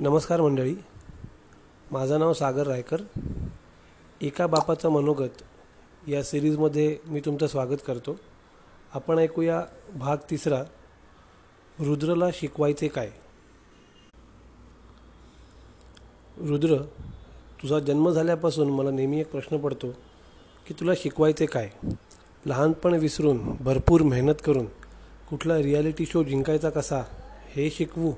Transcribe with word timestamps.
नमस्कार 0.00 0.40
मंडळी. 0.40 0.74
माझं 1.92 2.18
नाव 2.18 2.32
सागर 2.32 2.66
रायकर. 2.66 2.96
एका 4.20 4.46
बापाचं 4.46 4.88
मनोगत 4.88 5.42
या 6.08 6.22
सिरीजमध्ये 6.22 6.98
मी 7.06 7.20
तुमचं 7.20 7.46
स्वागत 7.46 7.76
करतो. 7.86 8.16
आपण 8.94 9.18
ऐकूया 9.18 9.62
भाग 9.96 10.16
तिसरा 10.30 10.62
रुद्रला 11.78 12.30
शिकवायचे 12.32 12.88
काय? 12.88 13.10
रुद्र 16.36 16.82
तुझा 17.62 17.78
जन्म 17.78 18.10
झाल्यापासून 18.10 18.70
मला 18.70 18.90
नेहमी 18.90 19.20
एक 19.20 19.30
प्रश्न 19.30 19.56
पडतो 19.56 19.90
की 20.66 20.74
तुला 20.80 20.94
शिकवायचे 20.94 21.46
काय? 21.46 21.70
लहानपण 22.46 22.94
विसरून 22.94 23.38
भरपूर 23.60 24.00
मेहनत 24.00 24.42
करून 24.44 24.66
कुठला 25.30 25.58
रियालिटी 25.58 26.06
शो 26.06 26.22
जिंकायचा 26.22 26.70
कसा 26.70 27.02
हे 27.48 27.70
शिकवू 27.70 28.12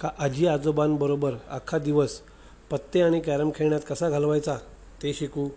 का 0.00 0.08
आजी 0.18 0.46
आजोबांबरोबर 0.46 1.34
अख्खा 1.50 1.78
दिवस 1.78 2.20
पत्ते 2.70 3.02
आणि 3.02 3.20
कॅरम 3.20 3.50
खेळण्यात 3.54 3.80
कसा 3.88 4.10
घालवायचा 4.10 4.56
ते 5.02 5.12
शिकू? 5.12 5.48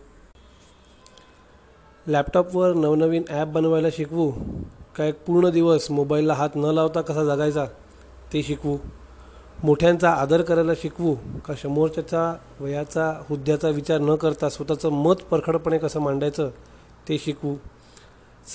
लॅपटॉपवर 2.07 2.73
नवनवीन 2.73 3.23
ॲप 3.29 3.47
बनवायला 3.47 3.87
शिकवू? 3.93 4.31
का 4.97 5.05
एक 5.05 5.25
पूर्ण 5.25 5.49
दिवस 5.49 5.91
मोबाईलला 5.91 6.33
हात 6.33 6.49
न 6.55 6.65
लावता 6.65 7.01
कसा 7.01 7.23
जगायचा 7.23 7.65
ते 8.33 8.43
शिकवू? 8.43 8.77
मोठ्यांचा 9.63 10.09
आदर 10.09 10.41
करायला 10.41 10.73
शिकवू? 10.81 11.15
का 11.45 11.55
समोरच्याचा 11.55 12.33
वयाचा 12.59 13.21
हुद्द्याचा 13.29 13.69
विचार 13.69 13.99
न 13.99 14.15
करता 14.15 14.49
स्वतःचं 14.49 14.89
मत 14.89 15.15
परखडपणे 15.15 15.77
कसं 15.77 15.99
मांडायचं 15.99 16.49
ते 17.09 17.17
शिकवू? 17.17 17.55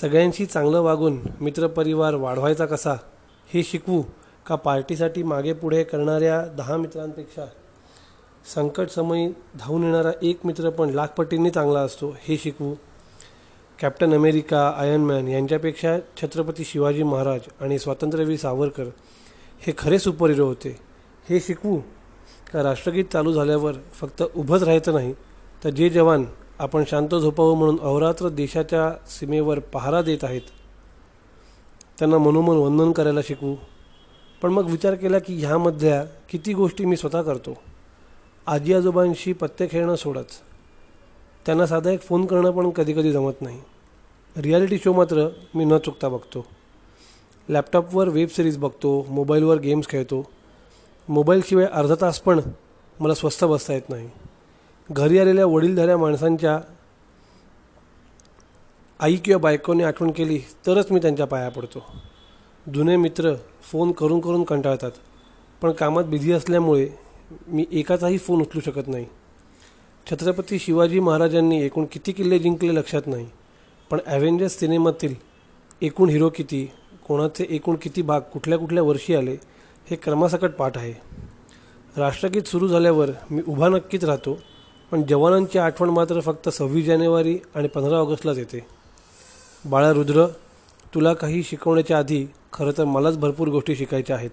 सगळ्यांशी 0.01 0.45
चांगलं 0.45 0.81
वागून 0.81 1.19
मित्रपरिवार 1.41 2.15
वाढवायचा 2.15 2.65
कसा 2.65 2.93
हे 3.53 3.63
शिकवू? 3.63 4.03
का 4.47 4.55
पार्टीसाठी 4.55 5.23
मागे 5.23 5.53
पुढे 5.53 5.83
करणाऱ्या 5.83 6.41
दहा 6.57 6.77
मित्रांपेक्षा 6.77 7.45
संकटसमयी 8.45 9.27
धावून 9.59 9.83
येणारा 9.83 10.11
एक 10.21 10.39
मित्र 10.45 10.69
पण 10.69 10.89
लाखपटींनी 10.89 11.49
चांगला 11.49 11.79
असतो 11.79 12.09
हे 12.21 12.37
शिकवू. 12.37 12.73
कॅप्टन 13.79 14.13
अमेरिका 14.13 14.67
आयर्नमॅन 14.77 15.27
यांच्यापेक्षा 15.27 15.97
छत्रपती 16.17 16.63
शिवाजी 16.63 17.03
महाराज 17.03 17.47
आणि 17.61 17.79
स्वातंत्र्यवीर 17.79 18.37
सावरकर 18.37 18.89
हे 19.61 19.73
खरे 19.77 19.99
सुपर 19.99 20.29
हिरो 20.29 20.45
होते. 20.45 20.77
हे 21.29 21.39
शिकवू 21.39 21.79
का 22.53 22.63
राष्ट्रगीत 22.63 23.05
चालू 23.13 23.33
झाल्यावर 23.33 23.73
फक्त 23.93 24.23
उभंच 24.35 24.63
राहायचं 24.63 24.93
नाही? 24.93 25.13
तर 25.63 25.69
जे 25.69 25.89
जवान 25.89 26.25
आपण 26.59 26.83
शांत 26.87 27.15
झोपावं 27.15 27.57
म्हणून 27.57 27.79
अहोरात्र 27.81 28.29
देशाच्या 28.29 28.89
सीमेवर 29.09 29.59
पहारा 29.73 30.01
देत 30.01 30.23
आहेत 30.23 30.41
त्यांना 31.99 32.17
मनोमन 32.17 32.55
वंदन 32.55 32.91
करायला 32.91 33.21
शिकवू. 33.21 33.55
पण 34.43 34.51
मग 34.51 34.69
विचार 34.69 34.95
केला 34.95 35.19
की 35.19 35.33
ह्यामधल्या 35.35 36.03
किती 36.29 36.53
गोष्टी 36.53 36.85
मी 36.85 36.97
स्वतः 36.97 37.21
करतो. 37.21 37.53
आजी 38.47 38.73
आजोबांशी 38.73 39.33
पत्ते 39.33 39.67
खेळणं 39.71 39.95
सोडच 39.95 40.39
त्यांना 41.45 41.67
साधा 41.67 41.91
एक 41.91 42.01
फोन 42.01 42.25
करणं 42.25 42.51
पण 42.51 42.69
कधी 42.69 42.93
कधी 42.93 43.11
जमत 43.11 43.41
नाही. 43.41 43.59
रियालिटी 44.37 44.77
शो 44.77 44.93
मात्र 44.93 45.27
मी 45.55 45.65
न 45.65 45.77
चुकता 45.77 46.09
बघतो. 46.09 46.45
लॅपटॉपवर 47.49 48.09
वेब 48.09 48.29
सिरीज 48.29 48.57
बघतो 48.57 49.05
मोबाईलवर 49.09 49.57
गेम्स 49.57 49.87
खेळतो. 49.87 50.21
मोबाईलशिवाय 51.09 51.65
अर्धा 51.65 51.95
तास 52.01 52.19
पण 52.19 52.39
मला 52.99 53.13
स्वस्थ 53.13 53.45
बसता 53.45 53.73
येत 53.73 53.89
नाही. 53.89 54.09
घरी 54.89 55.19
आलेल्या 55.19 55.45
वडीलधाऱ्या 55.45 55.97
माणसांच्या 55.97 56.59
आई 58.99 59.15
किंवा 59.15 59.39
बायकोने 59.39 59.83
आठवण 59.83 60.11
केली 60.11 60.39
तरच 60.67 60.91
मी 60.91 60.99
त्यांच्या 60.99 61.27
पाया 61.27 61.49
पडतो. 61.49 61.85
जुने 62.73 62.95
मित्र 62.97 63.33
फोन 63.71 63.91
करून 63.91 64.19
करून 64.19 64.43
कंटाळतात. 64.43 64.91
पण 65.61 65.71
कामात 65.71 66.03
बिझी 66.03 66.31
असल्यामुळे 66.31 66.87
मी 67.47 67.65
एकाचाही 67.71 68.17
फोन 68.17 68.41
उचलू 68.41 68.61
शकत 68.61 68.87
नाही. 68.87 69.05
छत्रपती 70.07 70.59
शिवाजी 70.59 70.99
महाराजांनी 70.99 71.61
एकूण 71.63 71.85
किती 71.91 72.11
किल्ले 72.11 72.39
जिंकले 72.39 72.75
लक्षात 72.75 73.07
नाही. 73.07 73.27
पण 73.91 73.99
ॲव्हेंजर्स 74.05 74.59
सिनेमातील 74.59 75.15
एकूण 75.81 76.09
हिरो 76.09 76.29
किती 76.29 76.65
कोणाचे 77.07 77.45
एकूण 77.49 77.75
किती 77.75 78.01
भाग 78.01 78.21
कुठल्या 78.33 78.57
कुठल्या 78.57 78.83
वर्षी 78.83 79.15
आले 79.15 79.37
हे 79.89 79.95
क्रमासकट 79.95 80.51
पाठ 80.51 80.77
आहे. 80.77 80.93
राष्ट्रगीत 81.97 82.47
सुरू 82.47 82.67
झाल्यावर 82.67 83.09
मी 83.31 83.41
उभा 83.47 83.67
नक्कीच 83.69 84.03
राहतो 84.03 84.37
पण 84.91 85.03
जवानांची 85.03 85.59
आठवण 85.59 85.89
मात्र 85.89 86.19
फक्त 86.19 86.49
सव्वीस 86.49 86.85
जानेवारी 86.85 87.37
आणि 87.55 87.67
पंधरा 87.67 87.97
ऑगस्टलाच 87.97 88.37
येते. 88.37 88.65
बाळा 89.65 89.91
रुद्र 89.93 90.25
तुला 90.93 91.13
काही 91.13 91.43
शिकवण्याच्या 91.43 91.97
आधी 91.97 92.25
खरं 92.53 92.71
तर 92.77 92.83
मलाच 92.83 93.17
भरपूर 93.17 93.47
गोष्टी 93.47 93.75
शिकायच्या 93.75 94.15
आहेत. 94.15 94.29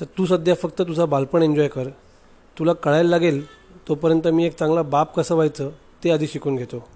तर 0.00 0.04
तू 0.18 0.26
सध्या 0.26 0.54
फक्त 0.54 0.82
तुझा 0.82 1.04
बालपण 1.04 1.42
एन्जॉय 1.42 1.68
कर. 1.68 1.88
तुला 2.58 2.72
कळायला 2.72 3.08
लागेल 3.08 3.44
तोपर्यंत 3.88 4.28
मी 4.28 4.46
एक 4.46 4.56
चांगला 4.56 4.82
बाप 4.82 5.14
कसं 5.16 5.34
व्हायचं 5.34 5.70
ते 6.04 6.10
आधी 6.10 6.26
शिकून 6.26 6.56
घेतो. 6.56 6.88